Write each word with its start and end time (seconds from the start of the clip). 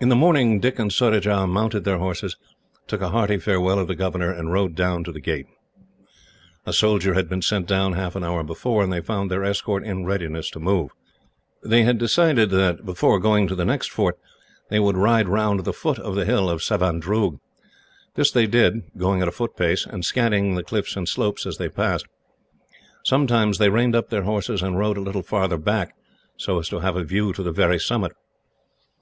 In 0.00 0.08
the 0.08 0.16
morning 0.16 0.58
Dick 0.58 0.80
and 0.80 0.92
Surajah 0.92 1.46
mounted 1.46 1.84
their 1.84 1.98
horses, 1.98 2.36
took 2.88 3.00
a 3.00 3.10
hearty 3.10 3.38
farewell 3.38 3.78
of 3.78 3.86
the 3.86 3.94
governor, 3.94 4.32
and 4.32 4.50
rode 4.52 4.74
down 4.74 5.04
to 5.04 5.12
the 5.12 5.20
gate. 5.20 5.46
A 6.66 6.72
soldier 6.72 7.14
had 7.14 7.28
been 7.28 7.40
sent 7.40 7.68
down, 7.68 7.92
half 7.92 8.16
an 8.16 8.24
hour 8.24 8.42
before, 8.42 8.82
and 8.82 8.92
they 8.92 9.00
found 9.00 9.30
their 9.30 9.44
escort 9.44 9.84
in 9.84 10.04
readiness 10.04 10.50
to 10.50 10.58
move. 10.58 10.90
They 11.62 11.84
had 11.84 11.96
decided 11.96 12.50
that, 12.50 12.84
before 12.84 13.20
going 13.20 13.46
to 13.46 13.54
the 13.54 13.64
next 13.64 13.92
fort, 13.92 14.18
they 14.68 14.80
would 14.80 14.96
ride 14.96 15.28
round 15.28 15.62
the 15.64 15.72
foot 15.72 16.00
of 16.00 16.16
the 16.16 16.24
hill 16.24 16.50
of 16.50 16.60
Savandroog. 16.60 17.38
This 18.16 18.32
they 18.32 18.48
did, 18.48 18.82
going 18.96 19.22
at 19.22 19.28
a 19.28 19.30
foot 19.30 19.54
pace, 19.56 19.86
and 19.86 20.04
scanning 20.04 20.56
the 20.56 20.64
cliffs 20.64 20.96
and 20.96 21.08
slopes 21.08 21.46
as 21.46 21.56
they 21.56 21.68
passed. 21.68 22.06
Sometimes 23.04 23.58
they 23.58 23.68
reined 23.70 23.94
up 23.94 24.10
their 24.10 24.22
horses 24.24 24.60
and 24.60 24.76
rode 24.76 24.96
a 24.96 25.00
little 25.00 25.22
farther 25.22 25.56
back, 25.56 25.94
so 26.36 26.58
as 26.58 26.68
to 26.70 26.80
have 26.80 26.96
a 26.96 27.04
view 27.04 27.32
to 27.34 27.44
the 27.44 27.52
very 27.52 27.78
summit. 27.78 28.10